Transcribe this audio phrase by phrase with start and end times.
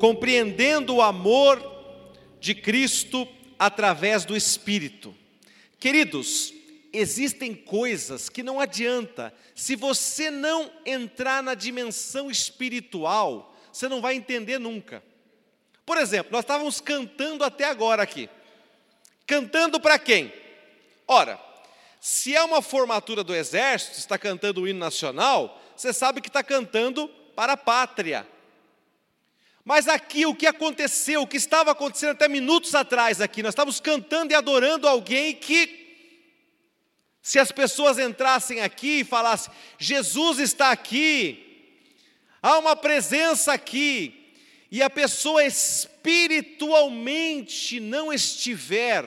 [0.00, 1.62] compreendendo o amor
[2.40, 5.14] de Cristo através do Espírito.
[5.78, 6.54] Queridos,
[6.90, 14.14] existem coisas que não adianta, se você não entrar na dimensão espiritual, você não vai
[14.14, 15.02] entender nunca.
[15.84, 18.28] Por exemplo, nós estávamos cantando até agora aqui.
[19.26, 20.32] Cantando para quem?
[21.06, 21.38] Ora,
[22.00, 26.42] se é uma formatura do exército, está cantando o hino nacional, você sabe que está
[26.42, 27.06] cantando
[27.36, 28.26] para a pátria.
[29.70, 33.78] Mas aqui o que aconteceu, o que estava acontecendo até minutos atrás aqui, nós estávamos
[33.78, 35.78] cantando e adorando alguém que
[37.22, 41.86] se as pessoas entrassem aqui e falassem: Jesus está aqui,
[42.42, 44.34] há uma presença aqui,
[44.72, 49.04] e a pessoa espiritualmente não estiver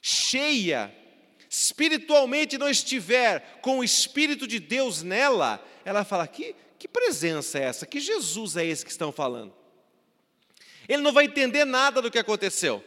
[0.00, 0.94] cheia,
[1.50, 7.62] espiritualmente não estiver com o Espírito de Deus nela, ela fala: que, que presença é
[7.62, 7.86] essa?
[7.86, 9.54] Que Jesus é esse que estão falando?
[10.88, 12.82] Ele não vai entender nada do que aconteceu.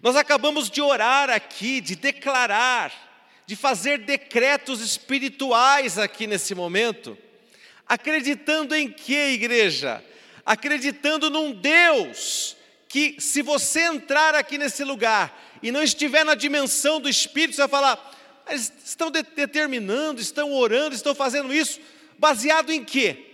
[0.00, 2.90] Nós acabamos de orar aqui, de declarar,
[3.46, 7.18] de fazer decretos espirituais aqui nesse momento,
[7.86, 10.02] acreditando em que, igreja?
[10.42, 12.56] Acreditando num Deus
[12.88, 17.60] que, se você entrar aqui nesse lugar e não estiver na dimensão do Espírito, você
[17.60, 21.78] vai falar, eles estão de determinando, estão orando, estão fazendo isso,
[22.22, 23.26] baseado em quê?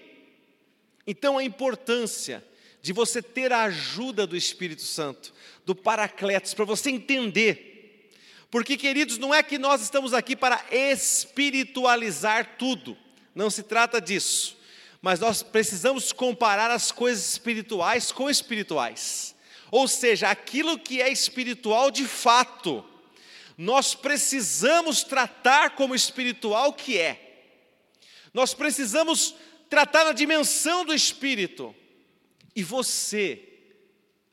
[1.07, 2.43] Então a importância
[2.81, 5.35] de você ter a ajuda do Espírito Santo,
[5.67, 8.09] do Paracletos, para você entender.
[8.51, 12.97] Porque, queridos, não é que nós estamos aqui para espiritualizar tudo,
[13.35, 14.57] não se trata disso,
[15.03, 19.37] mas nós precisamos comparar as coisas espirituais com espirituais,
[19.71, 22.83] ou seja, aquilo que é espiritual de fato,
[23.59, 27.28] nós precisamos tratar como espiritual que é,
[28.33, 29.35] nós precisamos
[29.69, 31.75] tratar na dimensão do espírito,
[32.55, 33.41] e você,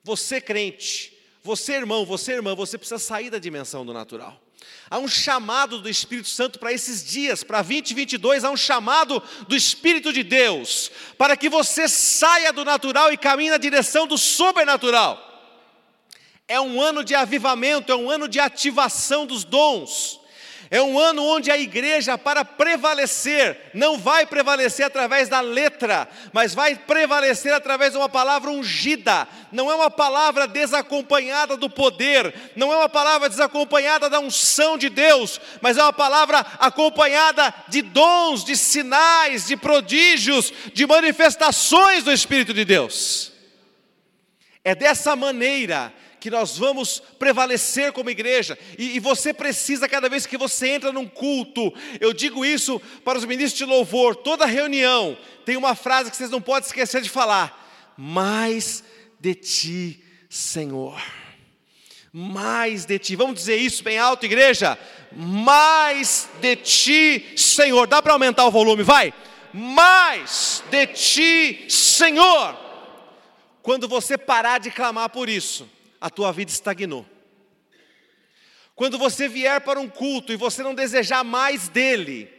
[0.04, 4.42] você crente, você, irmão, você, irmã, você precisa sair da dimensão do natural.
[4.90, 9.56] Há um chamado do Espírito Santo para esses dias, para 2022, há um chamado do
[9.56, 15.22] Espírito de Deus, para que você saia do natural e caminhe na direção do sobrenatural.
[16.48, 20.20] É um ano de avivamento, é um ano de ativação dos dons.
[20.72, 26.56] É um ano onde a igreja, para prevalecer, não vai prevalecer através da letra, mas
[26.56, 29.28] vai prevalecer através de uma palavra ungida.
[29.52, 34.90] Não é uma palavra desacompanhada do poder, não é uma palavra desacompanhada da unção de
[34.90, 42.12] Deus, mas é uma palavra acompanhada de dons, de sinais, de prodígios, de manifestações do
[42.12, 43.32] Espírito de Deus.
[44.64, 45.94] É dessa maneira
[46.26, 50.92] que nós vamos prevalecer como igreja, e, e, você precisa, cada vez que você entra
[50.92, 51.72] num culto,
[52.02, 55.16] eu digo isso para os ministros de louvor, toda reunião
[55.46, 58.84] tem uma frase que vocês não podem esquecer de falar: mais
[59.20, 61.00] de ti, Senhor.
[62.12, 64.80] Mais de ti, vamos dizer isso bem alto, igreja?
[65.12, 67.86] Mais de ti, Senhor.
[67.86, 69.14] Dá para aumentar o volume, vai?
[69.54, 72.58] Mais de ti, Senhor.
[73.62, 75.70] Quando você parar de clamar por isso,
[76.06, 77.04] a tua vida estagnou.
[78.76, 82.32] Quando você vier para um culto e você não desejar mais dele,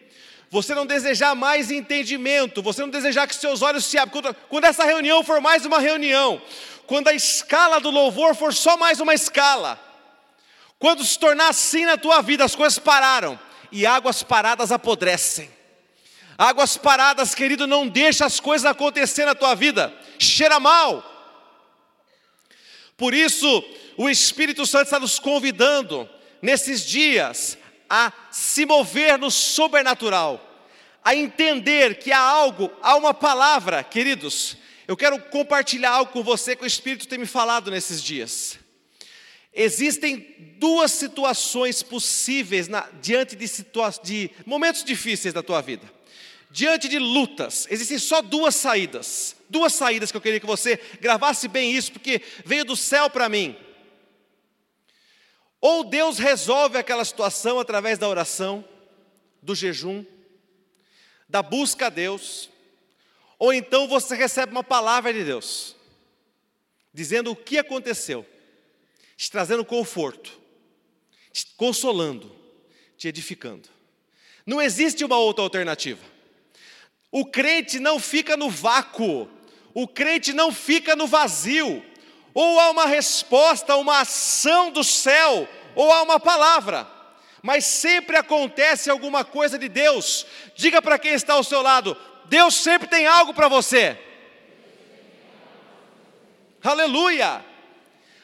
[0.49, 4.84] você não desejar mais entendimento, você não desejar que seus olhos se abram, quando, essa
[4.84, 6.41] reunião for mais uma reunião,
[6.87, 9.81] quando a escala do louvor for só mais uma escala,
[10.78, 13.37] quando se tornar assim na tua vida, as coisas pararam
[13.72, 15.50] e águas paradas apodrecem.
[16.38, 19.93] Águas paradas, querido, não deixa as coisas acontecer na tua vida.
[20.21, 21.16] Cheira mal,
[22.96, 23.64] por isso,
[23.96, 26.08] o Espírito Santo está nos convidando
[26.40, 27.58] nesses dias
[27.88, 30.42] a se mover no sobrenatural,
[31.04, 34.56] a entender que há algo, há uma palavra, queridos.
[34.88, 38.58] Eu quero compartilhar algo com você que o Espírito tem me falado nesses dias.
[39.52, 45.90] Existem duas situações possíveis na, diante de, situa de momentos difíceis da tua vida.
[46.50, 49.35] Diante de lutas, existem só duas saídas.
[49.48, 53.28] Duas saídas que eu queria que você gravasse bem isso, porque veio do céu para
[53.28, 53.56] mim.
[55.60, 58.64] Ou Deus resolve aquela situação através da oração,
[59.43, 60.04] do jejum,
[61.28, 62.50] da busca a Deus,
[63.38, 65.76] ou então você recebe uma palavra de Deus,
[66.92, 68.26] dizendo o que aconteceu,
[69.16, 70.38] te trazendo conforto,
[71.32, 72.34] te consolando,
[72.96, 73.69] te edificando.
[74.44, 76.02] Não existe uma outra alternativa.
[77.10, 79.28] O crente não fica no vácuo,
[79.78, 81.84] o crente não fica no vazio,
[82.32, 86.88] ou há uma resposta, uma ação do céu, ou há uma palavra,
[87.43, 90.26] mas sempre acontece alguma coisa de Deus.
[90.55, 91.94] Diga para quem está ao seu lado:
[92.25, 93.99] Deus sempre tem algo para você.
[96.64, 97.44] Aleluia!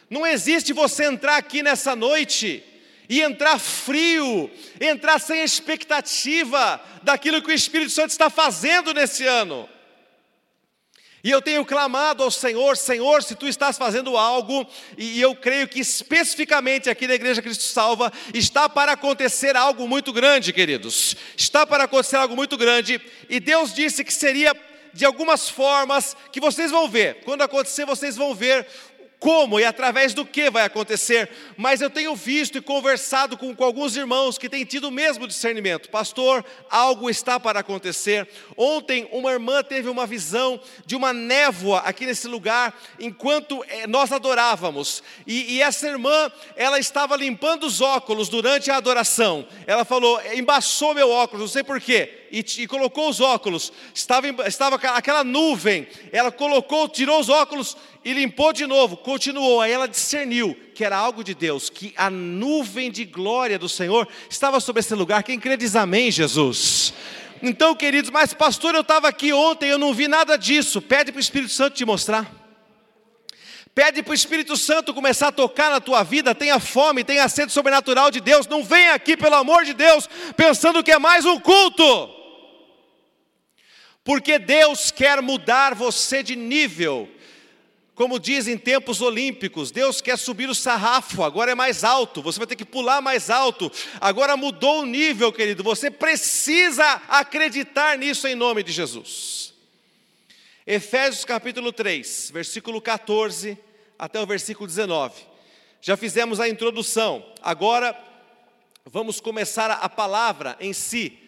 [0.09, 2.65] Não existe você entrar aqui nessa noite
[3.11, 4.51] e entrar frio,
[4.81, 9.69] entrar sem expectativa daquilo que o Espírito Santo está fazendo nesse ano.
[11.25, 14.67] E eu tenho clamado ao Senhor, Senhor, se tu estás fazendo algo,
[14.99, 20.13] e eu creio que especificamente aqui na Igreja Cristo Salva, está para acontecer algo muito
[20.13, 21.17] grande, queridos.
[21.37, 24.53] Está para acontecer algo muito grande, e Deus disse que seria
[24.93, 27.21] de algumas formas que vocês vão ver.
[27.25, 28.67] Quando acontecer, vocês vão ver
[29.23, 33.63] como e através do que vai acontecer, mas eu tenho visto e conversado com, com,
[33.63, 35.89] alguns irmãos que têm tido o mesmo discernimento.
[35.89, 38.29] Pastor, algo está para acontecer.
[38.57, 44.11] Ontem, uma irmã teve uma visão de uma névoa aqui nesse lugar, enquanto eh, nós
[44.11, 45.05] adorávamos.
[45.25, 49.47] E, e essa irmã, ela estava limpando os óculos durante a adoração.
[49.69, 54.77] Ela falou: embaçou meu óculos, não sei porquê e, e colocou os óculos, estava, estava
[54.77, 60.57] aquela nuvem, ela colocou, tirou os óculos e limpou de novo, continuou, aí ela discerniu
[60.75, 64.95] que era algo de Deus, que a nuvem de glória do Senhor estava sobre esse
[64.95, 65.23] lugar.
[65.23, 66.95] Quem crê diz amém, Jesus.
[67.43, 70.81] Então, queridos, mas pastor, eu estava aqui ontem, eu não vi nada disso.
[70.81, 72.43] Pede para o Espírito Santo te mostrar.
[73.75, 77.53] Pede para o Espírito Santo começar a tocar na tua vida, tenha fome, tenha sede
[77.53, 78.47] sobrenatural de Deus.
[78.47, 82.22] Não venha aqui, pelo amor de Deus, pensando que é mais um culto.
[84.05, 87.09] Porque Deus quer mudar você de nível.
[87.95, 92.39] Como diz em tempos olímpicos, Deus quer subir o sarrafo, agora é mais alto, você
[92.39, 93.71] vai ter que pular mais alto.
[94.01, 95.63] Agora mudou o nível, querido.
[95.63, 99.53] Você precisa acreditar nisso em nome de Jesus.
[100.67, 103.59] Efésios capítulo 3, versículo 14
[103.99, 105.23] até o versículo 19.
[105.81, 107.25] Já fizemos a introdução.
[107.43, 107.97] Agora
[108.87, 111.19] vamos começar a palavra em si.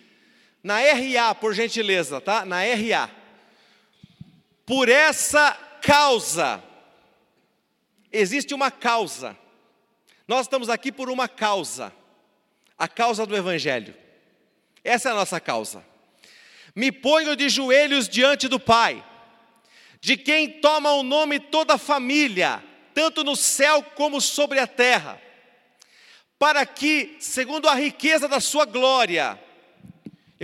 [0.64, 2.46] Na RA, por gentileza, tá?
[2.46, 3.10] Na RA.
[4.64, 5.52] Por essa
[5.82, 6.64] causa,
[8.10, 9.36] existe uma causa.
[10.26, 11.92] Nós estamos aqui por uma causa,
[12.78, 13.94] a causa do Evangelho.
[14.82, 15.84] Essa é a nossa causa.
[16.74, 19.04] Me ponho de joelhos diante do Pai,
[20.00, 22.64] de quem toma o nome toda a família,
[22.94, 25.20] tanto no céu como sobre a terra,
[26.38, 29.38] para que, segundo a riqueza da Sua glória,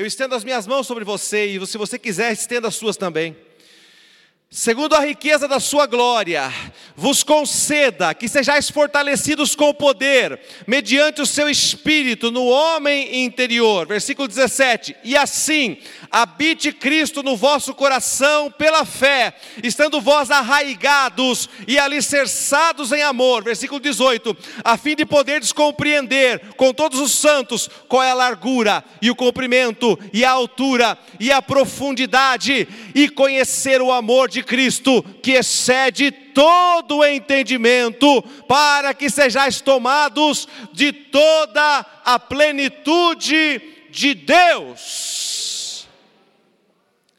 [0.00, 3.36] eu estendo as minhas mãos sobre você e se você quiser, estenda as suas também
[4.52, 6.52] segundo a riqueza da sua glória,
[6.96, 13.86] vos conceda que sejais fortalecidos com poder, mediante o seu espírito no homem interior.
[13.86, 15.78] Versículo 17: E assim
[16.10, 23.44] habite Cristo no vosso coração pela fé, estando vós arraigados e alicerçados em amor.
[23.44, 28.84] Versículo 18: A fim de poderes compreender com todos os santos qual é a largura
[29.00, 34.42] e o comprimento e a altura e a profundidade e conhecer o amor de de
[34.42, 43.60] Cristo, que excede todo o entendimento, para que sejais tomados de toda a plenitude
[43.90, 45.86] de Deus.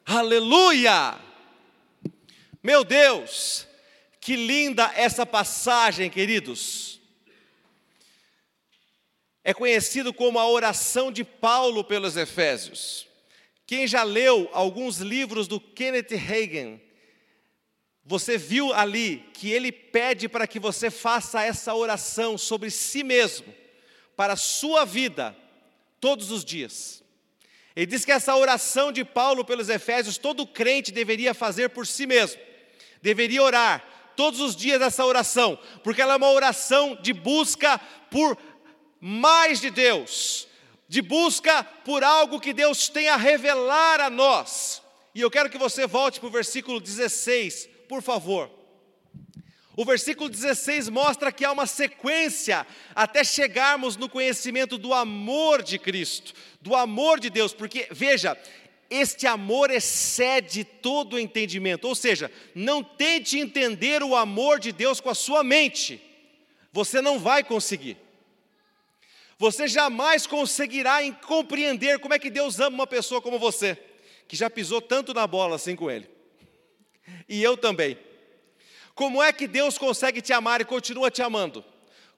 [0.05, 1.19] Aleluia!
[2.63, 3.67] Meu Deus,
[4.19, 6.99] que linda essa passagem, queridos.
[9.43, 13.07] É conhecido como a oração de Paulo pelos Efésios.
[13.65, 16.79] Quem já leu alguns livros do Kenneth Hagin,
[18.03, 23.53] você viu ali que ele pede para que você faça essa oração sobre si mesmo,
[24.15, 25.35] para a sua vida,
[25.99, 27.03] todos os dias.
[27.75, 32.05] Ele diz que essa oração de Paulo pelos Efésios, todo crente deveria fazer por si
[32.05, 32.41] mesmo,
[33.01, 37.79] deveria orar todos os dias essa oração, porque ela é uma oração de busca
[38.09, 38.37] por
[38.99, 40.47] mais de Deus,
[40.87, 44.81] de busca por algo que Deus tem a revelar a nós.
[45.15, 48.49] E eu quero que você volte para o versículo 16 por favor.
[49.75, 55.77] O versículo 16 mostra que há uma sequência até chegarmos no conhecimento do amor de
[55.77, 58.37] Cristo, do amor de Deus, porque, veja,
[58.89, 65.01] este amor excede todo o entendimento, ou seja, não tente entender o amor de Deus
[65.01, 66.01] com a sua mente,
[66.71, 67.97] você não vai conseguir.
[69.37, 73.77] Você jamais conseguirá compreender como é que Deus ama uma pessoa como você,
[74.29, 76.20] que já pisou tanto na bola assim com Ele
[77.27, 77.97] e eu também.
[78.93, 81.63] Como é que Deus consegue te amar e continua te amando?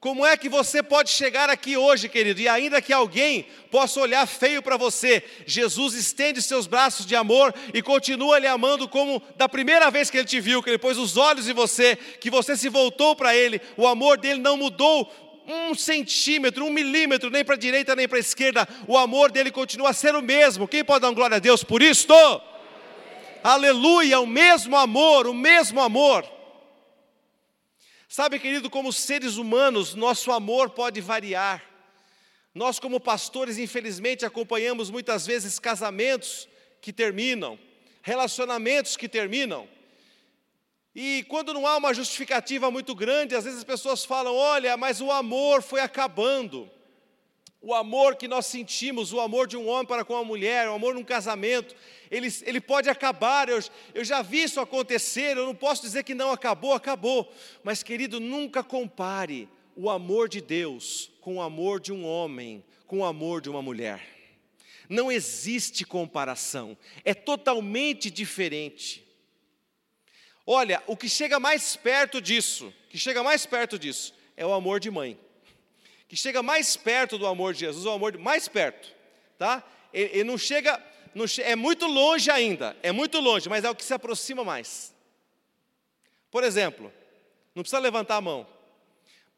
[0.04, 4.28] Como é que você pode chegar aqui hoje, querido, e ainda que alguém possa olhar
[4.28, 9.48] feio para você, Jesus estende seus braços de amor e continua lhe amando como da
[9.48, 12.58] primeira vez que ele te viu, que ele pôs os olhos em você, que você
[12.58, 15.10] se voltou para ele, o amor dele não mudou
[15.48, 19.52] um centímetro, um milímetro, nem para a direita nem para a esquerda, o amor dele
[19.52, 20.68] continua a ser o mesmo.
[20.68, 22.14] Quem pode dar glória a Deus por isto?
[23.44, 26.26] Aleluia, o mesmo amor, o mesmo amor.
[28.08, 31.64] Sabe, querido, como seres humanos, nosso amor pode variar.
[32.54, 36.48] Nós, como pastores, infelizmente, acompanhamos muitas vezes casamentos
[36.80, 37.58] que terminam,
[38.04, 39.68] relacionamentos que terminam.
[40.96, 45.02] E quando não há uma justificativa muito grande, às vezes as pessoas falam: olha, mas
[45.02, 46.70] o amor foi acabando.
[47.66, 50.74] O amor que nós sentimos, o amor de um homem para com uma mulher, o
[50.74, 51.74] amor num casamento,
[52.12, 53.48] ele, ele pode acabar.
[53.48, 53.58] Eu,
[53.94, 57.34] eu já vi isso acontecer, eu não posso dizer que não acabou, acabou.
[57.64, 63.00] Mas, querido, nunca compare o amor de Deus com o amor de um homem, com
[63.00, 64.06] o amor de uma mulher.
[64.90, 69.08] Não existe comparação, é totalmente diferente.
[70.46, 74.82] Olha, o que chega mais perto disso, que chega mais perto disso, é o amor
[74.82, 75.18] de mãe
[76.14, 78.94] que chega mais perto do amor de Jesus, o amor de, mais perto,
[79.36, 79.68] tá?
[79.92, 80.80] Ele, ele não chega,
[81.16, 84.94] não, é muito longe ainda, é muito longe, mas é o que se aproxima mais.
[86.30, 86.94] Por exemplo,
[87.56, 88.48] não precisa levantar a mão.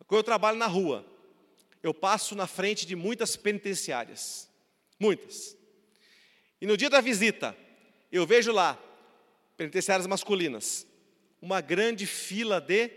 [0.06, 1.06] Quando eu trabalho na rua,
[1.82, 4.50] eu passo na frente de muitas penitenciárias,
[5.00, 5.56] muitas.
[6.60, 7.56] E no dia da visita,
[8.12, 8.78] eu vejo lá,
[9.56, 10.86] penitenciárias masculinas,
[11.42, 12.92] uma grande fila de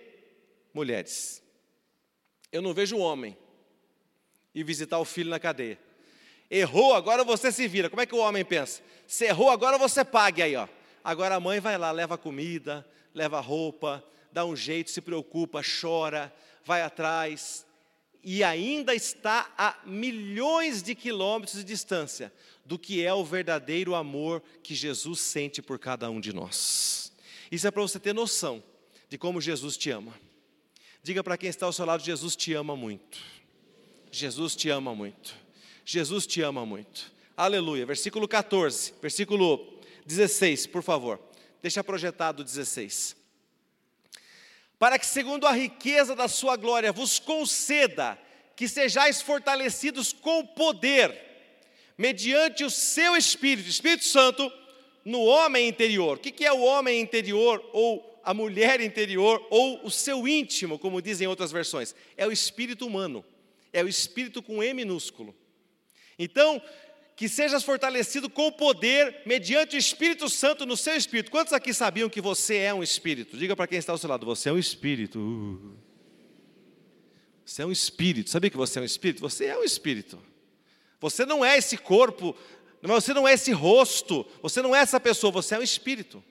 [0.74, 1.40] mulheres.
[2.50, 3.36] Eu não vejo homem
[4.58, 5.78] e visitar o filho na cadeia.
[6.50, 7.88] Errou, agora você se vira.
[7.88, 8.82] Como é que o homem pensa?
[9.06, 10.66] Se errou, agora você pague aí, ó.
[11.04, 12.84] Agora a mãe vai lá, leva comida,
[13.14, 16.34] leva roupa, dá um jeito, se preocupa, chora,
[16.64, 17.64] vai atrás
[18.22, 22.32] e ainda está a milhões de quilômetros de distância
[22.64, 27.12] do que é o verdadeiro amor que Jesus sente por cada um de nós.
[27.50, 28.62] Isso é para você ter noção
[29.08, 30.12] de como Jesus te ama.
[31.00, 33.37] Diga para quem está ao seu lado: Jesus te ama muito.
[34.10, 35.34] Jesus te ama muito.
[35.84, 37.12] Jesus te ama muito.
[37.36, 37.86] Aleluia.
[37.86, 41.20] Versículo 14, versículo 16, por favor.
[41.62, 43.16] Deixa projetado 16.
[44.78, 48.18] Para que, segundo a riqueza da sua glória, vos conceda
[48.54, 51.16] que sejais fortalecidos com poder,
[51.96, 54.52] mediante o seu Espírito, Espírito Santo,
[55.04, 56.18] no homem interior.
[56.18, 61.00] O que é o homem interior, ou a mulher interior, ou o seu íntimo, como
[61.00, 61.94] dizem outras versões?
[62.16, 63.24] É o espírito humano
[63.72, 65.34] é o espírito com E minúsculo.
[66.18, 66.60] Então,
[67.18, 71.32] que sejas fortalecido com o poder mediante o Espírito Santo no seu espírito.
[71.32, 73.36] Quantos aqui sabiam que você é um espírito?
[73.36, 75.76] Diga para quem está ao seu lado, você é um espírito.
[77.44, 78.30] Você é um espírito.
[78.30, 79.20] Sabia que você é um espírito?
[79.20, 80.22] Você é um espírito.
[81.00, 82.36] Você não é esse corpo,
[82.82, 86.22] você não é esse rosto, você não é essa pessoa, você é um espírito.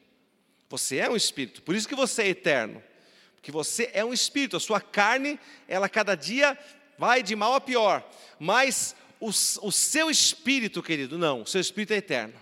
[0.70, 1.62] Você é um espírito.
[1.64, 2.82] Por isso que você é eterno.
[3.36, 6.58] Porque você é um espírito, a sua carne, ela cada dia
[6.98, 8.04] vai de mal a pior,
[8.40, 12.34] mas o, o seu espírito, querido, não, o seu espírito é eterno.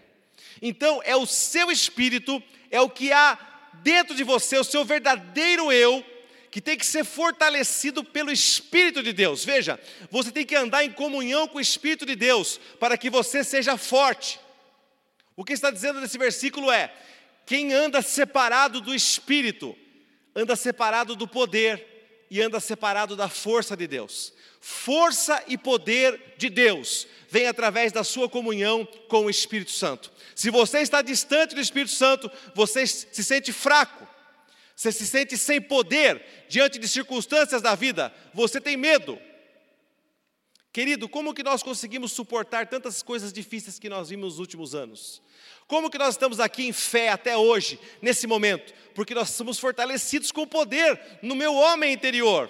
[0.62, 3.38] Então, é o seu espírito, é o que há
[3.84, 6.04] dentro de você, o seu verdadeiro eu,
[6.50, 9.44] que tem que ser fortalecido pelo Espírito de Deus.
[9.44, 9.78] Veja,
[10.10, 13.76] você tem que andar em comunhão com o Espírito de Deus para que você seja
[13.76, 14.40] forte.
[15.36, 16.94] O que está dizendo nesse versículo é:
[17.46, 19.76] quem anda separado do Espírito,
[20.34, 24.34] anda separado do poder e anda separado da força de Deus
[24.68, 30.12] força e poder de Deus vem através da sua comunhão com o Espírito Santo.
[30.34, 34.08] Se você está distante do Espírito Santo, você se sente fraco,
[34.76, 36.20] você se sente sem poder
[36.50, 39.20] diante de circunstâncias da vida, você tem medo.
[40.74, 45.22] Querido, como que nós conseguimos suportar tantas coisas difíceis que nós vimos nos últimos anos?
[45.68, 48.74] Como que nós estamos aqui em fé até hoje, nesse momento?
[48.96, 52.50] Porque nós somos fortalecidos com o poder no meu homem interior.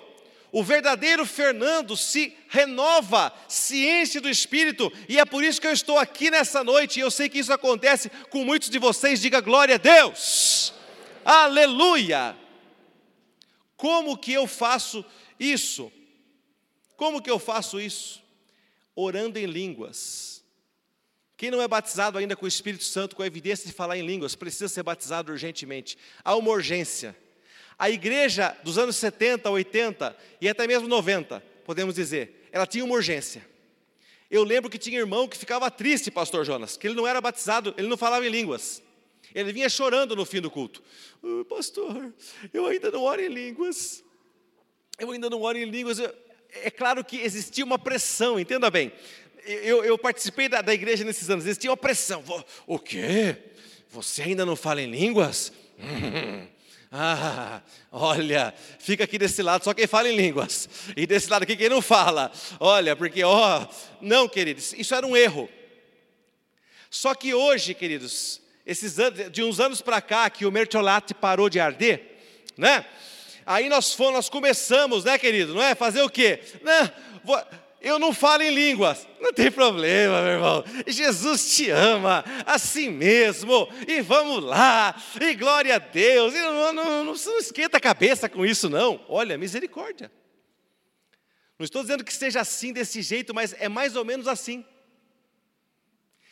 [0.51, 5.73] O verdadeiro Fernando se renova, se enche do Espírito, e é por isso que eu
[5.73, 9.19] estou aqui nessa noite, e eu sei que isso acontece com muitos de vocês.
[9.19, 10.73] Diga glória a Deus,
[11.25, 12.37] aleluia.
[13.75, 15.03] Como que eu faço
[15.39, 15.91] isso?
[16.95, 18.23] Como que eu faço isso?
[18.95, 20.41] Orando em línguas.
[21.37, 24.05] Quem não é batizado ainda com o Espírito Santo, com a evidência de falar em
[24.05, 25.97] línguas, precisa ser batizado urgentemente.
[26.23, 27.15] Há uma urgência.
[27.77, 32.95] A igreja dos anos 70, 80 e até mesmo 90, podemos dizer, ela tinha uma
[32.95, 33.45] urgência.
[34.31, 37.73] Eu lembro que tinha irmão que ficava triste, pastor Jonas, que ele não era batizado,
[37.77, 38.81] ele não falava em línguas.
[39.33, 40.81] Ele vinha chorando no fim do culto.
[41.21, 42.13] Oh, pastor,
[42.53, 44.03] eu ainda não oro em línguas.
[44.97, 45.99] Eu ainda não oro em línguas.
[45.99, 48.93] É claro que existia uma pressão, entenda bem.
[49.45, 52.23] Eu, eu participei da, da, igreja nesses anos, existia uma pressão.
[52.65, 53.35] O quê?
[53.89, 55.51] Você ainda não fala em línguas?
[56.97, 57.61] Ah,
[57.91, 61.67] olha, fica aqui desse lado só quem fala em línguas, e desse lado aqui quem
[61.67, 62.31] não fala.
[62.57, 63.67] Olha, porque, ó,
[63.99, 65.49] não, queridos, isso era um erro.
[66.89, 71.49] Só que hoje, queridos, esses anos, de uns anos para cá que o mertiolate parou
[71.49, 72.17] de arder,
[72.57, 72.85] né?
[73.45, 75.53] Aí nós fomos, nós começamos, né, querido?
[75.53, 75.75] Não é?
[75.75, 76.39] Fazer o quê?
[76.63, 76.91] Não,
[77.25, 77.43] vou,
[77.85, 79.07] eu não falo em línguas.
[79.21, 80.63] Não tem problema, meu irmão.
[80.87, 83.69] Jesus te ama, assim mesmo.
[83.87, 84.99] E vamos lá.
[85.21, 86.33] E glória a Deus.
[86.33, 89.05] E não, não, não, não esquenta a cabeça com isso, não.
[89.07, 90.11] Olha, misericórdia.
[91.59, 94.65] Não estou dizendo que seja assim desse jeito, mas é mais ou menos assim.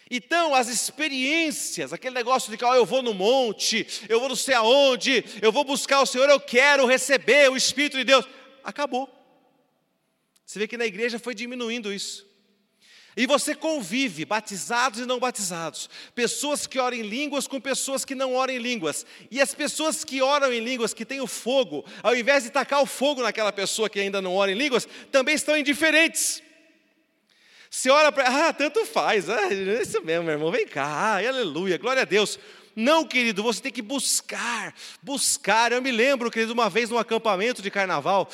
[0.10, 4.36] Então, as experiências, aquele negócio de que oh, eu vou no monte, eu vou não
[4.36, 8.28] sei aonde, eu vou buscar o Senhor, eu quero receber o Espírito de Deus,
[8.64, 9.23] acabou.
[10.54, 12.28] Você vê que na igreja foi diminuindo isso.
[13.18, 18.14] E você convive, batizados e não batizados, pessoas que oram em línguas com pessoas que
[18.14, 19.04] não oram em línguas.
[19.32, 22.84] E as pessoas que oram em línguas, que têm o fogo, ao invés de tacar
[22.84, 26.44] o fogo naquela pessoa que ainda não ora em línguas, também estão indiferentes.
[27.68, 31.80] Você ora para, ah, tanto faz, ah, isso mesmo, meu irmão, vem cá, ah, aleluia,
[31.80, 32.38] glória a Deus.
[32.76, 35.72] Não, querido, você tem que buscar, buscar.
[35.72, 38.28] Eu me lembro, querido, uma vez num acampamento de carnaval,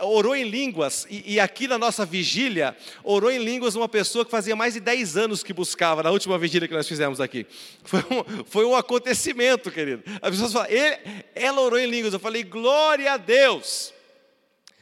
[0.00, 4.30] orou em línguas, e, e, aqui na nossa vigília, orou em línguas uma pessoa que
[4.30, 7.46] fazia mais de 10 anos que buscava, na última vigília que nós fizemos aqui.
[7.82, 10.02] Foi um, foi um acontecimento, querido.
[10.20, 10.68] As pessoas falam,
[11.34, 13.94] ela orou em línguas, eu falei, glória a Deus.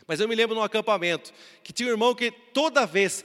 [0.07, 1.33] Mas eu me lembro num acampamento,
[1.63, 3.25] que tinha um irmão que toda vez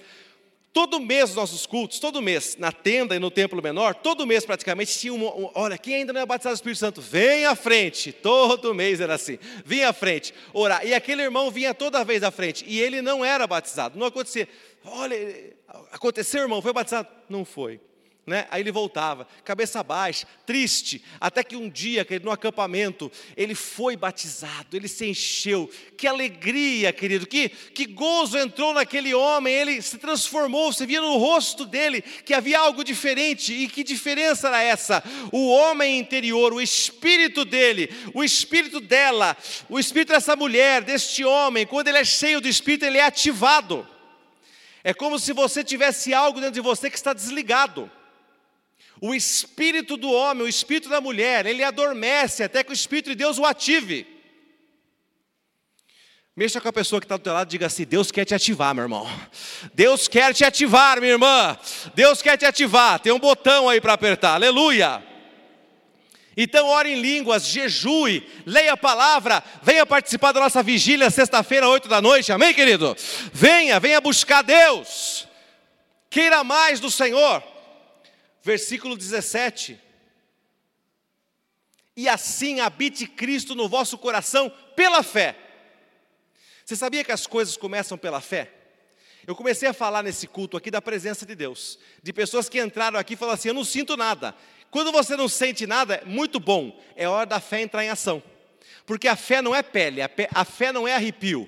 [0.73, 4.45] Todo mês os nossos cultos, todo mês, na tenda e no templo menor, todo mês
[4.45, 7.55] praticamente tinha um, um, olha, quem ainda não é batizado do Espírito Santo, vem à
[7.55, 12.23] frente, todo mês era assim, vinha à frente, orar, e aquele irmão vinha toda vez
[12.23, 14.47] à frente, e ele não era batizado, não acontecia,
[14.85, 15.53] olha,
[15.91, 17.09] aconteceu irmão, foi batizado?
[17.27, 17.81] Não foi,
[18.31, 18.47] né?
[18.49, 23.97] Aí ele voltava, cabeça baixa, triste, até que um dia, querido, no acampamento, ele foi
[23.97, 25.69] batizado, ele se encheu.
[25.97, 31.17] Que alegria, querido, que, que gozo entrou naquele homem, ele se transformou, você via no
[31.17, 33.53] rosto dele que havia algo diferente.
[33.53, 35.03] E que diferença era essa?
[35.31, 39.35] O homem interior, o espírito dele, o espírito dela,
[39.69, 43.85] o espírito dessa mulher, deste homem, quando ele é cheio do espírito, ele é ativado.
[44.83, 47.91] É como se você tivesse algo dentro de você que está desligado.
[49.01, 53.15] O espírito do homem, o espírito da mulher, ele adormece até que o espírito de
[53.15, 54.05] Deus o ative.
[56.35, 58.35] Mexa com a pessoa que está do teu lado e diga assim: Deus quer te
[58.35, 59.09] ativar, meu irmão.
[59.73, 61.57] Deus quer te ativar, minha irmã.
[61.95, 62.99] Deus quer te ativar.
[62.99, 64.35] Tem um botão aí para apertar.
[64.35, 65.03] Aleluia.
[66.37, 71.89] Então, ore em línguas, jejue, leia a palavra, venha participar da nossa vigília sexta-feira, oito
[71.89, 72.95] da noite, amém, querido?
[73.33, 75.27] Venha, venha buscar Deus,
[76.09, 77.43] queira mais do Senhor
[78.41, 79.79] versículo 17.
[81.95, 85.35] E assim habite Cristo no vosso coração pela fé.
[86.65, 88.51] Você sabia que as coisas começam pela fé?
[89.27, 92.97] Eu comecei a falar nesse culto aqui da presença de Deus, de pessoas que entraram
[92.97, 94.35] aqui e falaram assim: Eu não sinto nada.
[94.71, 98.23] Quando você não sente nada, é muito bom, é hora da fé entrar em ação,
[98.85, 101.47] porque a fé não é pele, a, a fé não é arrepio,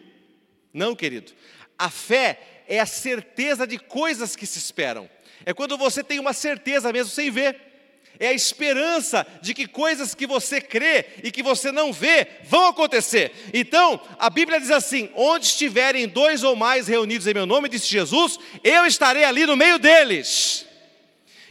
[0.73, 1.31] não, querido.
[1.79, 5.09] A fé é a certeza de coisas que se esperam.
[5.45, 7.73] É quando você tem uma certeza mesmo sem ver.
[8.19, 12.67] É a esperança de que coisas que você crê e que você não vê vão
[12.67, 13.31] acontecer.
[13.53, 17.87] Então, a Bíblia diz assim: onde estiverem dois ou mais reunidos em meu nome, disse
[17.87, 20.65] Jesus, eu estarei ali no meio deles.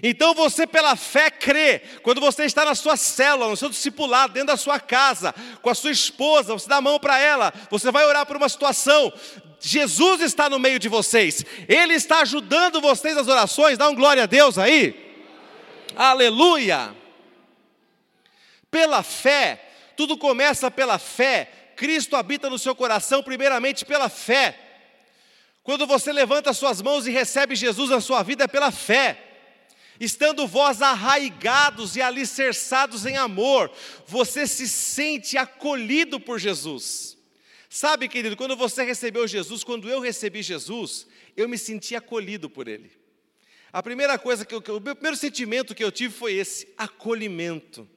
[0.03, 1.81] Então você, pela fé, crê.
[2.03, 5.75] Quando você está na sua célula, no seu discipulado, dentro da sua casa, com a
[5.75, 9.13] sua esposa, você dá a mão para ela, você vai orar por uma situação.
[9.65, 14.25] Jesus está no meio de vocês, Ele está ajudando vocês nas orações, dá um glória
[14.25, 15.25] a Deus aí.
[15.95, 16.95] Aleluia!
[18.69, 19.65] Pela fé,
[19.97, 24.59] tudo começa pela fé, Cristo habita no seu coração, primeiramente pela fé.
[25.63, 29.17] Quando você levanta suas mãos e recebe Jesus na sua vida, é pela fé.
[30.01, 33.71] Estando vós arraigados e alicerçados em amor,
[34.09, 37.17] você se sente acolhido por Jesus.
[37.75, 42.69] Sabe, querido, quando você recebeu Jesus, quando eu recebi Jesus, eu me senti acolhido por
[42.69, 42.93] Ele.
[43.73, 47.89] A primeira coisa que eu, o meu primeiro sentimento que eu tive foi esse, acolhimento.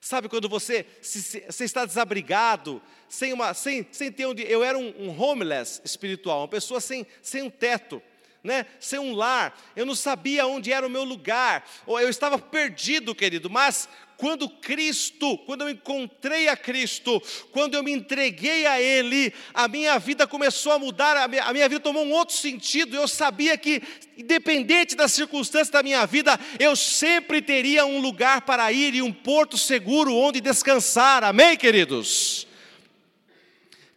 [0.00, 4.42] Sabe quando você, se, você está desabrigado, sem, uma, sem, sem ter onde.
[4.42, 8.02] Eu era um, um homeless espiritual, uma pessoa sem, sem um teto.
[8.42, 12.38] Né, sem um lar, eu não sabia onde era o meu lugar, ou eu estava
[12.38, 18.80] perdido, querido, mas quando Cristo, quando eu encontrei a Cristo, quando eu me entreguei a
[18.80, 22.36] Ele, a minha vida começou a mudar, a minha, a minha vida tomou um outro
[22.36, 22.96] sentido.
[22.96, 23.82] Eu sabia que,
[24.16, 29.12] independente das circunstâncias da minha vida, eu sempre teria um lugar para ir e um
[29.12, 31.24] porto seguro onde descansar.
[31.24, 32.46] Amém, queridos?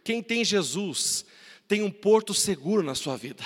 [0.02, 1.24] Quem tem Jesus
[1.68, 3.44] tem um porto seguro na sua vida.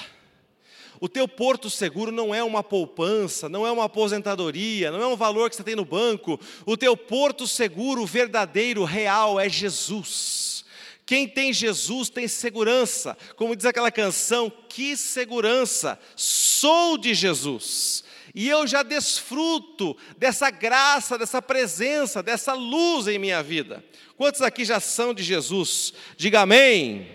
[1.03, 5.17] O teu porto seguro não é uma poupança, não é uma aposentadoria, não é um
[5.17, 6.39] valor que você tem no banco.
[6.65, 10.65] O teu porto seguro verdadeiro, real, é Jesus.
[11.05, 13.19] Quem tem Jesus tem segurança.
[13.35, 15.99] Como diz aquela canção, que segurança!
[16.15, 18.05] Sou de Jesus.
[18.33, 23.85] E eu já desfruto dessa graça, dessa presença, dessa luz em minha vida.
[24.17, 25.93] Quantos aqui já são de Jesus?
[26.17, 27.09] Diga amém.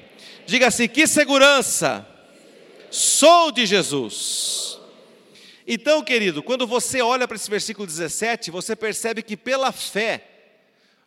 [0.45, 2.16] Diga assim: que segurança!
[2.89, 4.79] Sou de Jesus.
[5.65, 10.25] Então, querido, quando você olha para esse versículo 17, você percebe que pela fé,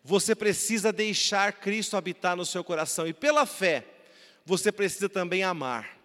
[0.04, 3.86] você precisa deixar Cristo habitar no seu coração, e pela fé,
[4.44, 5.98] você precisa também amar.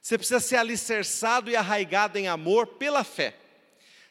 [0.00, 3.36] Você precisa ser alicerçado e arraigado em amor pela fé.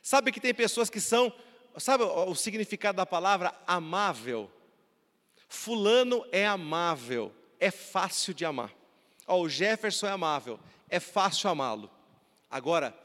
[0.02, 1.34] Sabe que tem pessoas que são,
[1.78, 4.52] sabe o significado da palavra amável?
[5.48, 8.72] Fulano é amável, é fácil de amar.
[9.28, 11.90] O Jefferson é amável, é fácil amá-lo.
[12.50, 12.98] Agora,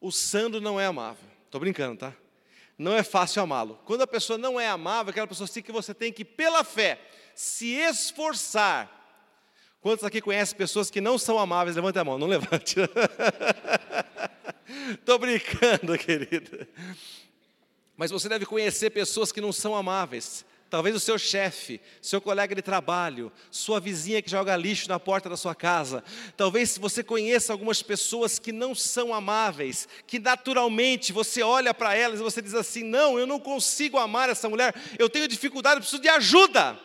[0.00, 1.28] o Sandro não é amável.
[1.44, 2.14] Estou brincando, tá?
[2.78, 3.78] Não é fácil amá-lo.
[3.84, 6.98] Quando a pessoa não é amável, aquela pessoa sim que você tem que, pela fé,
[7.34, 8.98] se esforçar.
[9.80, 11.76] Quantos aqui conhecem pessoas que não são amáveis?
[11.76, 12.76] Levante a mão, não levante.
[14.92, 16.66] Estou brincando, querida.
[17.96, 22.54] Mas você deve conhecer pessoas que não são amáveis talvez o seu chefe, seu colega
[22.54, 26.04] de trabalho, sua vizinha que joga lixo na porta da sua casa.
[26.36, 32.20] Talvez você conheça algumas pessoas que não são amáveis, que naturalmente você olha para elas
[32.20, 35.80] e você diz assim: "Não, eu não consigo amar essa mulher, eu tenho dificuldade, eu
[35.80, 36.78] preciso de ajuda".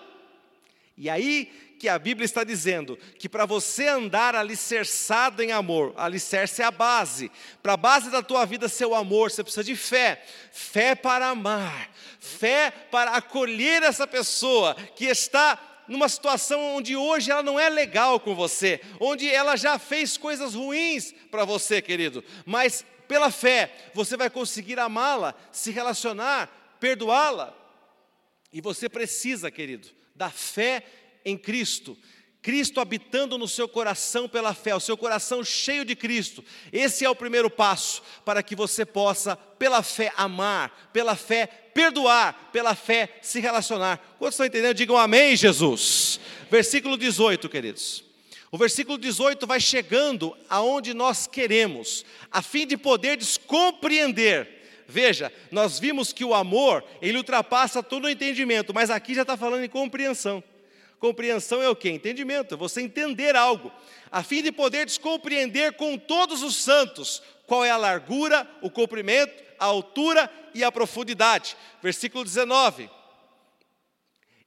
[0.98, 6.62] E aí que a Bíblia está dizendo que para você andar alicerçado em amor, alicerce
[6.62, 7.32] é a base.
[7.62, 10.24] Para a base da tua vida ser o amor, você precisa de fé.
[10.52, 11.90] Fé para amar,
[12.26, 18.20] fé para acolher essa pessoa que está numa situação onde hoje ela não é legal
[18.20, 24.18] com você, onde ela já fez coisas ruins para você, querido, mas pela fé você
[24.18, 27.54] vai conseguir amá-la, se relacionar, perdoá-la.
[28.52, 30.84] E você precisa, querido, da fé
[31.24, 31.98] em Cristo.
[32.46, 36.46] Cristo habitando no seu coração pela fé, o seu coração cheio de Cristo.
[36.72, 42.52] Esse é o primeiro passo para que você possa, pela fé, amar, pela fé, perdoar,
[42.54, 43.98] pela fé, se relacionar.
[44.20, 44.76] Quantos estão entendendo?
[44.76, 46.20] Digam amém, Jesus.
[46.52, 48.04] Versículo 18, queridos.
[48.52, 54.84] O versículo 18 vai chegando aonde nós queremos, a fim de poder compreender.
[54.88, 59.36] Veja, nós vimos que o amor, ele ultrapassa todo o entendimento, mas aqui já está
[59.36, 60.44] falando em compreensão.
[61.00, 61.90] Compreensão é o que?
[61.90, 63.72] Entendimento, você entender algo,
[64.12, 69.44] a fim de poder descompreender com todos os santos qual é a largura, o comprimento,
[69.60, 71.56] a altura e a profundidade.
[71.82, 72.90] Versículo 19.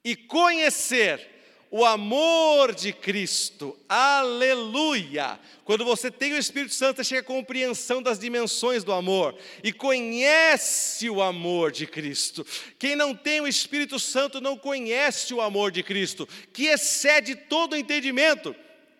[0.05, 1.38] E conhecer
[1.71, 5.39] o amor de Cristo, aleluia.
[5.65, 11.11] Quando você tem o Espírito Santo, chega à compreensão das dimensões do amor e conhece
[11.11, 12.47] o amor de Cristo.
[12.79, 17.75] Quem não tem o Espírito Santo não conhece o amor de Cristo, que excede todo
[17.75, 18.57] o entendimento.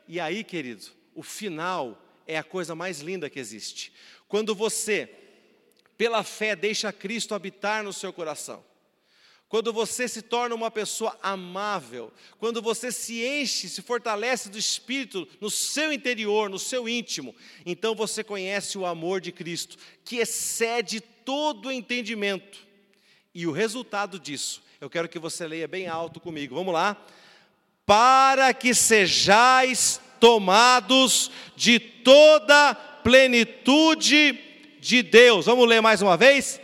[0.07, 3.93] E aí, querido, o final é a coisa mais linda que existe.
[4.29, 5.09] Quando você,
[5.97, 8.68] pela fé, deixa Cristo habitar no seu coração
[9.49, 15.27] quando você se torna uma pessoa amável, quando você se enche, se fortalece do Espírito
[15.41, 17.35] no seu interior, no seu íntimo,
[17.65, 22.59] então você conhece o amor de Cristo, que excede todo entendimento.
[23.35, 26.97] E o resultado disso, eu quero que você leia bem alto comigo, vamos lá.
[27.87, 34.39] Para que sejais tomados de toda plenitude
[34.79, 35.47] de Deus.
[35.47, 36.61] Vamos ler mais uma vez?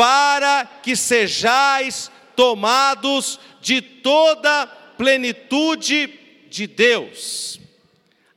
[0.00, 6.06] Para que sejais tomados de toda plenitude
[6.48, 7.60] de Deus.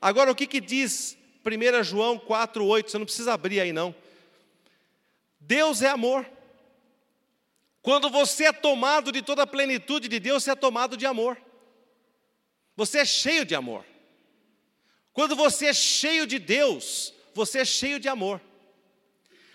[0.01, 2.89] Agora, o que, que diz 1 João 4,8?
[2.89, 3.95] Você não precisa abrir aí, não.
[5.39, 6.29] Deus é amor.
[7.81, 11.37] Quando você é tomado de toda a plenitude de Deus, você é tomado de amor.
[12.75, 13.85] Você é cheio de amor.
[15.13, 18.41] Quando você é cheio de Deus, você é cheio de amor.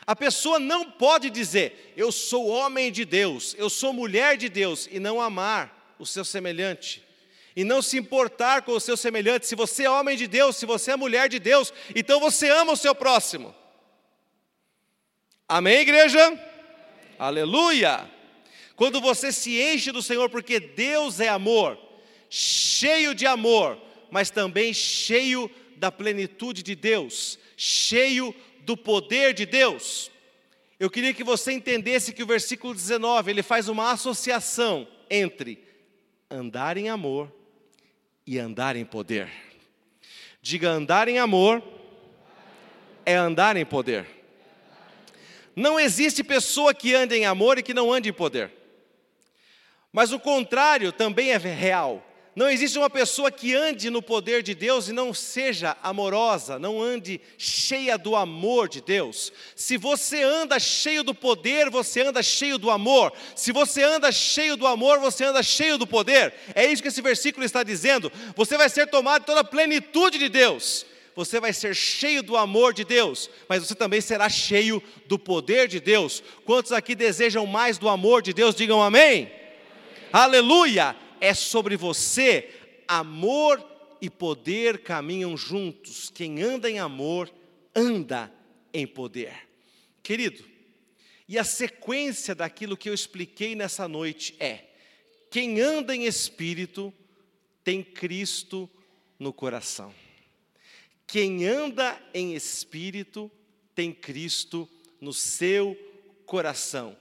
[0.08, 4.88] A pessoa não pode dizer, eu sou homem de Deus, eu sou mulher de Deus,
[4.90, 7.04] e não amar o seu semelhante,
[7.54, 9.46] e não se importar com o seu semelhante.
[9.46, 12.72] Se você é homem de Deus, se você é mulher de Deus, então você ama
[12.72, 13.54] o seu próximo.
[15.46, 16.24] Amém, igreja?
[16.24, 16.40] Amém.
[17.18, 18.10] Aleluia!
[18.76, 21.78] Quando você se enche do Senhor, porque Deus é amor,
[22.30, 23.78] cheio de amor,
[24.10, 28.34] mas também cheio da plenitude de Deus, cheio
[28.68, 30.10] do poder de Deus.
[30.78, 35.66] Eu queria que você entendesse que o versículo 19, ele faz uma associação entre
[36.30, 37.32] andar em amor
[38.26, 39.30] e andar em poder.
[40.42, 41.62] Diga andar em amor
[43.06, 44.06] é andar em poder.
[45.56, 48.52] Não existe pessoa que ande em amor e que não ande em poder.
[49.90, 52.06] Mas o contrário também é real.
[52.38, 56.80] Não existe uma pessoa que ande no poder de Deus e não seja amorosa, não
[56.80, 59.32] ande cheia do amor de Deus.
[59.56, 63.12] Se você anda cheio do poder, você anda cheio do amor.
[63.34, 66.32] Se você anda cheio do amor, você anda cheio do poder.
[66.54, 68.08] É isso que esse versículo está dizendo.
[68.36, 70.86] Você vai ser tomado toda a plenitude de Deus.
[71.16, 75.66] Você vai ser cheio do amor de Deus, mas você também será cheio do poder
[75.66, 76.22] de Deus.
[76.44, 79.22] Quantos aqui desejam mais do amor de Deus, digam amém.
[79.22, 79.32] amém.
[80.12, 81.07] Aleluia!
[81.20, 82.50] É sobre você.
[82.86, 83.64] Amor
[84.00, 86.10] e poder caminham juntos.
[86.10, 87.32] Quem anda em amor,
[87.74, 88.32] anda
[88.72, 89.48] em poder.
[90.02, 90.44] Querido,
[91.28, 94.64] e a sequência daquilo que eu expliquei nessa noite é:
[95.30, 96.92] quem anda em espírito
[97.62, 98.68] tem Cristo
[99.18, 99.94] no coração.
[101.06, 103.30] Quem anda em espírito
[103.74, 104.68] tem Cristo
[105.00, 105.76] no seu
[106.24, 106.96] coração.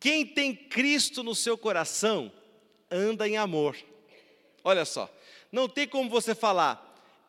[0.00, 2.32] Quem tem Cristo no seu coração
[2.90, 3.76] anda em amor.
[4.64, 5.12] Olha só,
[5.50, 6.84] não tem como você falar,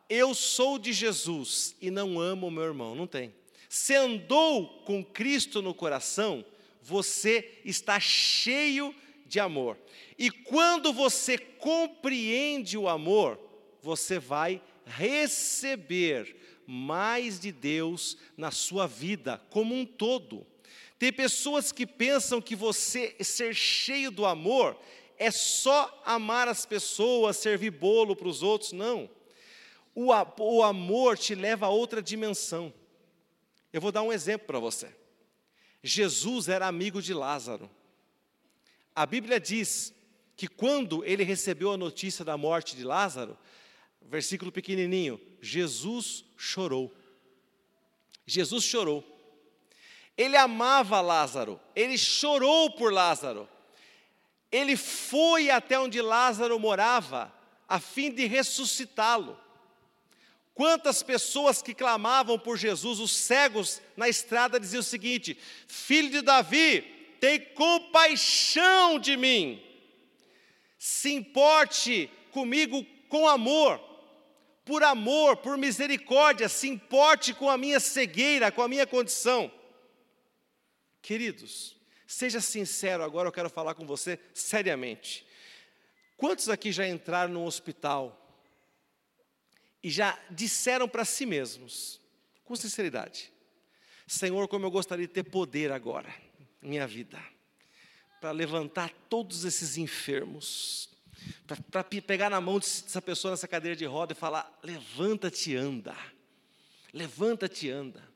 [0.08, 3.32] eu sou de Jesus e não amo o meu irmão, não tem.
[3.68, 6.44] Se andou com Cristo no coração,
[6.82, 8.94] você está cheio
[9.26, 9.78] de amor.
[10.18, 13.38] E quando você compreende o amor,
[13.80, 20.44] você vai receber mais de Deus na sua vida como um todo.
[20.98, 24.76] Tem pessoas que pensam que você ser cheio do amor
[25.20, 29.08] é só amar as pessoas, servir bolo para os outros, não.
[29.94, 30.06] O,
[30.38, 32.72] o amor te leva a outra dimensão.
[33.70, 34.88] Eu vou dar um exemplo para você.
[35.82, 37.70] Jesus era amigo de Lázaro.
[38.96, 39.92] A Bíblia diz
[40.34, 43.36] que quando ele recebeu a notícia da morte de Lázaro,
[44.00, 46.90] versículo pequenininho, Jesus chorou.
[48.26, 49.04] Jesus chorou.
[50.16, 53.46] Ele amava Lázaro, ele chorou por Lázaro
[54.50, 57.32] ele foi até onde Lázaro morava,
[57.68, 59.38] a fim de ressuscitá-lo.
[60.54, 66.20] Quantas pessoas que clamavam por Jesus, os cegos na estrada diziam o seguinte: Filho de
[66.20, 66.82] Davi,
[67.20, 69.62] tem compaixão de mim,
[70.78, 73.80] se importe comigo com amor,
[74.64, 79.50] por amor, por misericórdia, se importe com a minha cegueira, com a minha condição.
[81.00, 81.79] Queridos,
[82.10, 85.24] Seja sincero, agora eu quero falar com você seriamente.
[86.16, 88.36] Quantos aqui já entraram no hospital
[89.80, 92.00] e já disseram para si mesmos,
[92.44, 93.32] com sinceridade:
[94.08, 96.12] Senhor, como eu gostaria de ter poder agora,
[96.60, 97.22] minha vida,
[98.20, 100.90] para levantar todos esses enfermos,
[101.70, 105.96] para pegar na mão dessa pessoa nessa cadeira de roda e falar: levanta-te, anda,
[106.92, 108.09] levanta-te, anda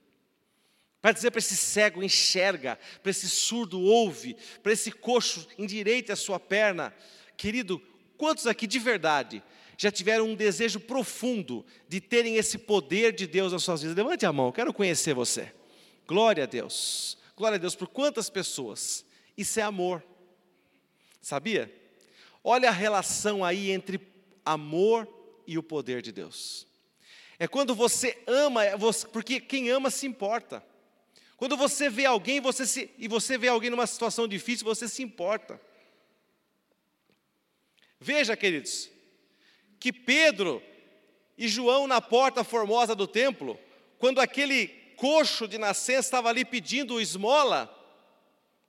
[1.04, 6.16] para dizer para esse cego enxerga, para esse surdo ouve, para esse coxo endireite a
[6.16, 6.94] sua perna.
[7.36, 7.78] Querido,
[8.16, 9.42] quantos aqui de verdade
[9.76, 13.94] já tiveram um desejo profundo de terem esse poder de Deus nas suas vidas?
[13.94, 15.52] Levante a mão, quero conhecer você.
[16.06, 17.18] Glória a Deus.
[17.36, 19.04] Glória a Deus por quantas pessoas?
[19.36, 20.02] Isso é amor.
[21.20, 21.70] Sabia?
[22.42, 24.00] Olha a relação aí entre
[24.42, 25.06] amor
[25.46, 26.66] e o poder de Deus.
[27.38, 28.62] É quando você ama,
[29.12, 30.64] porque quem ama se importa.
[31.44, 35.02] Quando você vê alguém você se, e você vê alguém numa situação difícil, você se
[35.02, 35.60] importa.
[38.00, 38.88] Veja, queridos,
[39.78, 40.62] que Pedro
[41.36, 43.60] e João na porta formosa do templo,
[43.98, 47.68] quando aquele coxo de nascença estava ali pedindo esmola,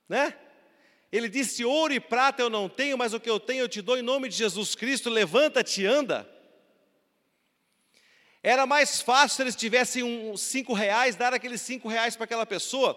[0.09, 0.37] né?
[1.13, 3.81] Ele disse: Ouro e prata eu não tenho, mas o que eu tenho eu te
[3.81, 6.29] dou em nome de Jesus Cristo, levanta-te e anda.
[8.47, 12.45] Era mais fácil se eles tivessem uns cinco reais, dar aqueles cinco reais para aquela
[12.45, 12.95] pessoa.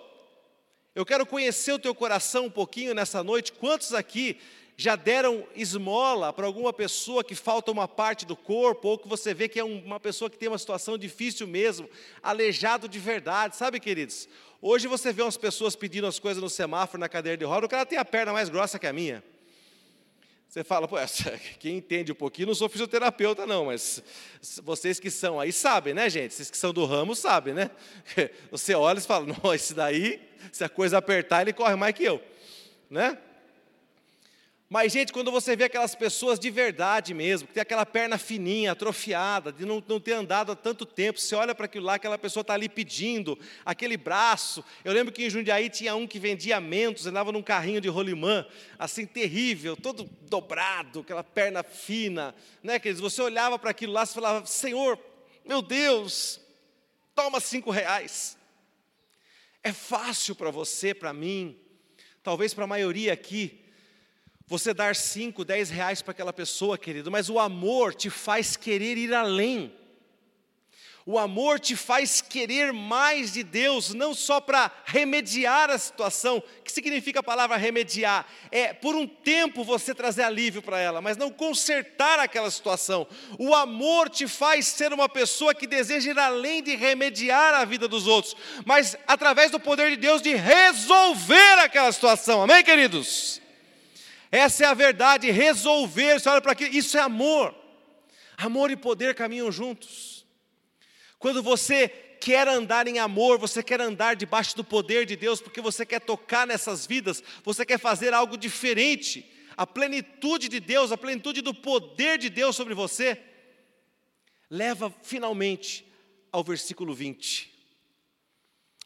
[0.94, 3.52] Eu quero conhecer o teu coração um pouquinho nessa noite.
[3.52, 4.38] Quantos aqui
[4.76, 9.32] já deram esmola para alguma pessoa que falta uma parte do corpo, ou que você
[9.32, 11.88] vê que é uma pessoa que tem uma situação difícil mesmo,
[12.22, 14.28] aleijado de verdade, sabe, queridos?
[14.60, 17.70] Hoje você vê umas pessoas pedindo as coisas no semáforo, na cadeira de roda, o
[17.70, 19.24] cara tem a perna mais grossa que a minha.
[20.48, 20.96] Você fala, pô,
[21.60, 24.02] quem entende um pouquinho, não sou fisioterapeuta não, mas
[24.62, 26.32] vocês que são aí sabem, né, gente?
[26.32, 27.70] Vocês que são do ramo sabem, né?
[28.50, 32.02] Você olha e fala, não, esse daí, se a coisa apertar, ele corre mais que
[32.02, 32.22] eu,
[32.88, 33.18] né?
[34.70, 38.72] Mas, gente, quando você vê aquelas pessoas de verdade mesmo, que tem aquela perna fininha,
[38.72, 42.18] atrofiada, de não, não ter andado há tanto tempo, você olha para aquilo lá, aquela
[42.18, 44.62] pessoa está ali pedindo, aquele braço.
[44.84, 48.46] Eu lembro que em Jundiaí tinha um que vendia mentos, andava num carrinho de rolimã,
[48.78, 52.34] assim, terrível, todo dobrado, aquela perna fina.
[52.62, 53.00] Né, queridos?
[53.00, 54.98] Você olhava para aquilo lá e falava, Senhor,
[55.46, 56.42] meu Deus,
[57.14, 58.36] toma cinco reais.
[59.62, 61.58] É fácil para você, para mim,
[62.22, 63.64] talvez para a maioria aqui,
[64.48, 68.96] você dar cinco, dez reais para aquela pessoa, querido, mas o amor te faz querer
[68.96, 69.70] ir além.
[71.04, 76.38] O amor te faz querer mais de Deus, não só para remediar a situação.
[76.38, 78.26] O que significa a palavra remediar?
[78.50, 83.06] É por um tempo você trazer alívio para ela, mas não consertar aquela situação.
[83.38, 87.88] O amor te faz ser uma pessoa que deseja ir além de remediar a vida
[87.88, 88.34] dos outros,
[88.66, 92.42] mas através do poder de Deus de resolver aquela situação.
[92.42, 93.40] Amém, queridos?
[94.30, 96.18] Essa é a verdade, resolver.
[96.18, 97.54] Você olha para aquilo, isso é amor.
[98.36, 100.26] Amor e poder caminham juntos.
[101.18, 101.88] Quando você
[102.20, 106.00] quer andar em amor, você quer andar debaixo do poder de Deus, porque você quer
[106.00, 109.28] tocar nessas vidas, você quer fazer algo diferente.
[109.56, 113.20] A plenitude de Deus, a plenitude do poder de Deus sobre você,
[114.48, 115.84] leva finalmente
[116.30, 117.57] ao versículo 20.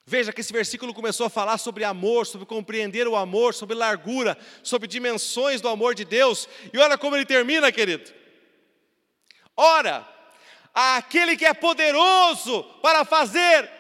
[0.05, 4.37] Veja que esse versículo começou a falar sobre amor, sobre compreender o amor, sobre largura,
[4.63, 6.49] sobre dimensões do amor de Deus.
[6.73, 8.11] E olha como ele termina, querido.
[9.57, 10.05] Ora,
[10.75, 13.71] aquele que é poderoso para fazer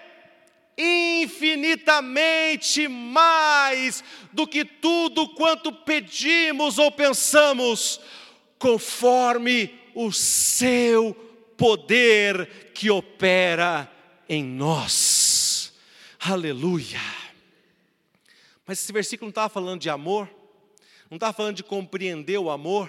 [0.78, 8.00] infinitamente mais do que tudo quanto pedimos ou pensamos,
[8.58, 11.14] conforme o seu
[11.56, 13.90] poder que opera
[14.28, 15.21] em nós.
[16.24, 17.00] Aleluia.
[18.64, 20.30] Mas esse versículo não estava falando de amor,
[21.10, 22.88] não estava falando de compreender o amor,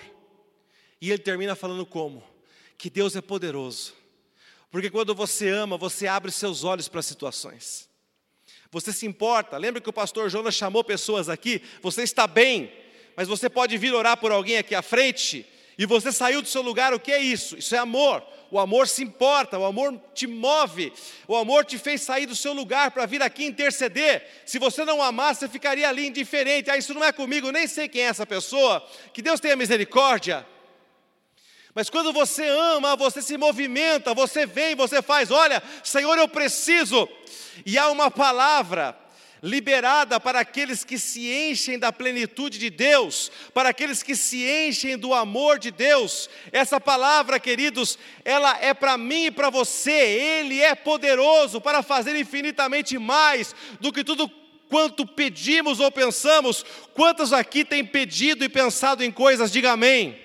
[1.01, 2.23] e ele termina falando como?
[2.77, 3.95] Que Deus é poderoso,
[4.69, 7.89] porque quando você ama, você abre seus olhos para situações,
[8.69, 9.57] você se importa.
[9.57, 11.59] Lembra que o pastor Jonas chamou pessoas aqui?
[11.81, 12.71] Você está bem,
[13.17, 15.43] mas você pode vir orar por alguém aqui à frente,
[15.77, 17.57] e você saiu do seu lugar, o que é isso?
[17.57, 18.23] Isso é amor.
[18.51, 20.93] O amor se importa, o amor te move,
[21.27, 24.43] o amor te fez sair do seu lugar para vir aqui interceder.
[24.45, 26.69] Se você não amasse, você ficaria ali indiferente.
[26.69, 28.87] Ah, isso não é comigo, nem sei quem é essa pessoa.
[29.11, 30.45] Que Deus tenha misericórdia.
[31.73, 37.09] Mas quando você ama, você se movimenta, você vem, você faz, olha, Senhor, eu preciso.
[37.65, 38.95] E há uma palavra
[39.43, 44.97] liberada para aqueles que se enchem da plenitude de Deus, para aqueles que se enchem
[44.97, 46.29] do amor de Deus.
[46.49, 49.91] Essa palavra, queridos, ela é para mim e para você.
[49.91, 54.31] Ele é poderoso para fazer infinitamente mais do que tudo
[54.69, 56.65] quanto pedimos ou pensamos.
[56.93, 59.51] Quantos aqui têm pedido e pensado em coisas?
[59.51, 60.17] Diga amém.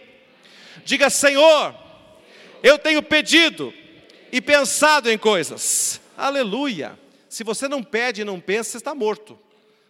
[0.85, 1.75] Diga, Senhor,
[2.63, 3.75] eu tenho pedido
[4.31, 6.01] e pensado em coisas.
[6.17, 7.08] Aleluia.
[7.29, 9.39] Se você não pede e não pensa, você está morto.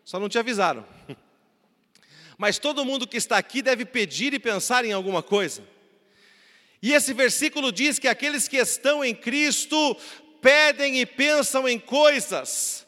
[0.04, 0.84] Só não te avisaram.
[2.38, 5.62] Mas todo mundo que está aqui deve pedir e pensar em alguma coisa.
[6.80, 9.96] E esse versículo diz que aqueles que estão em Cristo
[10.40, 12.86] pedem e pensam em coisas.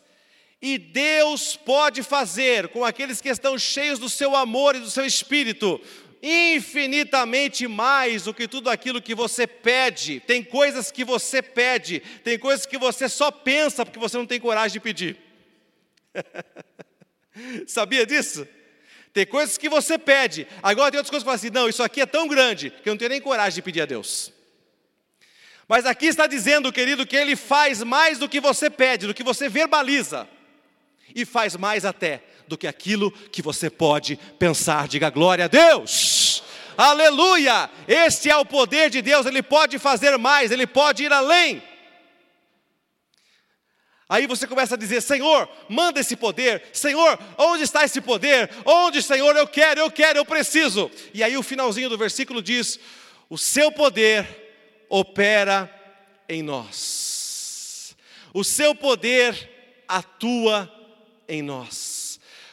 [0.62, 5.04] E Deus pode fazer com aqueles que estão cheios do seu amor e do seu
[5.04, 5.80] espírito
[6.22, 10.20] infinitamente mais do que tudo aquilo que você pede.
[10.20, 14.40] Tem coisas que você pede, tem coisas que você só pensa porque você não tem
[14.40, 15.16] coragem de pedir.
[17.66, 18.46] Sabia disso?
[19.12, 21.82] Tem coisas que você pede, agora tem outras coisas que você fala assim: não, isso
[21.82, 24.32] aqui é tão grande que eu não tenho nem coragem de pedir a Deus.
[25.66, 29.22] Mas aqui está dizendo, querido, que Ele faz mais do que você pede, do que
[29.22, 30.28] você verbaliza,
[31.14, 34.88] e faz mais até do que aquilo que você pode pensar.
[34.88, 36.42] Diga glória a Deus.
[36.76, 37.70] Aleluia!
[37.86, 41.62] Este é o poder de Deus, ele pode fazer mais, ele pode ir além.
[44.08, 46.64] Aí você começa a dizer: Senhor, manda esse poder.
[46.72, 48.50] Senhor, onde está esse poder?
[48.64, 50.90] Onde, Senhor, eu quero, eu quero, eu preciso.
[51.14, 52.80] E aí o finalzinho do versículo diz:
[53.28, 54.26] O seu poder
[54.88, 55.72] opera
[56.28, 57.94] em nós.
[58.34, 60.68] O seu poder atua
[61.28, 61.89] em nós.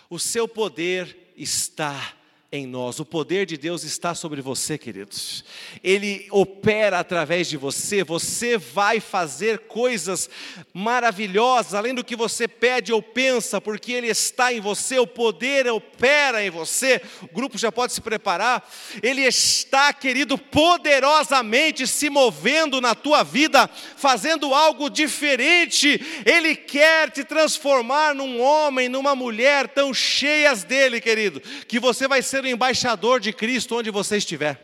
[0.09, 2.16] O seu poder está
[2.57, 2.99] em nós.
[2.99, 5.45] O poder de Deus está sobre você, queridos.
[5.83, 8.03] Ele opera através de você.
[8.03, 10.29] Você vai fazer coisas
[10.73, 14.99] maravilhosas, além do que você pede ou pensa, porque Ele está em você.
[14.99, 17.01] O poder opera em você.
[17.21, 18.67] O grupo já pode se preparar.
[19.01, 26.01] Ele está, querido, poderosamente se movendo na tua vida, fazendo algo diferente.
[26.25, 32.21] Ele quer te transformar num homem, numa mulher tão cheias dele, querido, que você vai
[32.21, 34.63] ser ser o embaixador de Cristo onde você estiver.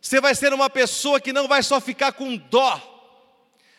[0.00, 2.88] Você vai ser uma pessoa que não vai só ficar com dó.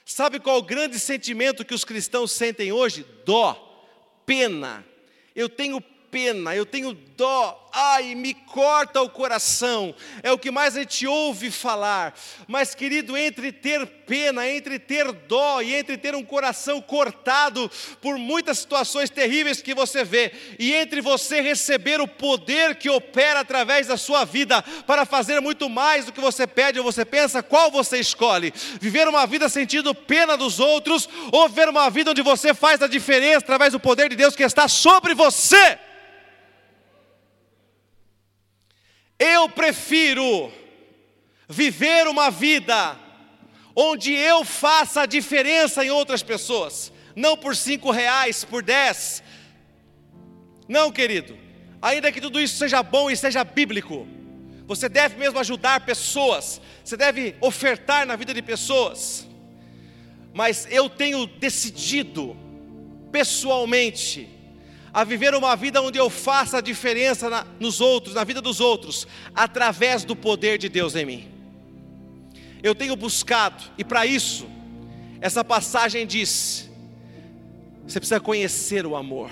[0.06, 3.06] Sabe qual o grande sentimento que os cristãos sentem hoje?
[3.26, 3.54] Dó,
[4.26, 4.86] pena.
[5.36, 7.60] Eu tenho pena, eu tenho dó.
[7.74, 12.14] Ai, me corta o coração, é o que mais a gente ouve falar.
[12.48, 17.70] Mas, querido, entre ter pena, entre ter dó e entre ter um coração cortado
[18.00, 23.40] por muitas situações terríveis que você vê, e entre você receber o poder que opera
[23.40, 27.42] através da sua vida para fazer muito mais do que você pede ou você pensa,
[27.42, 28.54] qual você escolhe?
[28.80, 32.88] Viver uma vida sentindo pena dos outros ou viver uma vida onde você faz a
[32.88, 35.80] diferença através do poder de Deus que está sobre você?
[39.20, 40.52] Eu prefiro
[41.48, 42.98] viver uma vida
[43.76, 49.24] onde eu faça a diferença em outras pessoas, não por cinco reais, por dez.
[50.68, 51.38] Não, querido.
[51.82, 54.08] Ainda que tudo isso seja bom e seja bíblico,
[54.66, 59.28] você deve mesmo ajudar pessoas, você deve ofertar na vida de pessoas.
[60.34, 62.38] Mas eu tenho decidido,
[63.12, 64.30] pessoalmente,
[64.94, 68.60] a viver uma vida onde eu faça a diferença na, nos outros, na vida dos
[68.60, 71.28] outros, através do poder de Deus em mim.
[72.62, 74.48] Eu tenho buscado, e para isso,
[75.20, 76.70] essa passagem diz:
[77.88, 79.32] você precisa conhecer o amor.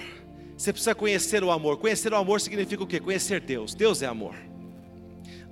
[0.58, 1.78] Você precisa conhecer o amor.
[1.78, 3.00] Conhecer o amor significa o quê?
[3.00, 3.74] Conhecer Deus.
[3.74, 4.36] Deus é amor.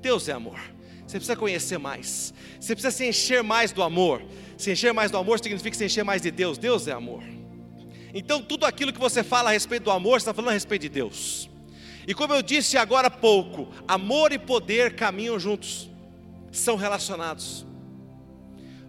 [0.01, 0.59] Deus é amor.
[1.07, 2.33] Você precisa conhecer mais.
[2.59, 4.21] Você precisa se encher mais do amor.
[4.57, 6.57] Se encher mais do amor significa se encher mais de Deus.
[6.57, 7.23] Deus é amor.
[8.13, 10.89] Então, tudo aquilo que você fala a respeito do amor, está falando a respeito de
[10.89, 11.49] Deus.
[12.07, 15.89] E como eu disse agora há pouco, amor e poder caminham juntos,
[16.51, 17.65] são relacionados.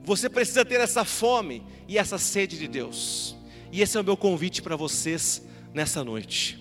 [0.03, 3.37] Você precisa ter essa fome e essa sede de Deus.
[3.71, 5.43] E esse é o meu convite para vocês
[5.75, 6.59] nessa noite.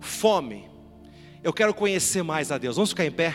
[0.00, 0.68] Fome.
[1.42, 2.76] Eu quero conhecer mais a Deus.
[2.76, 3.34] Vamos ficar em pé?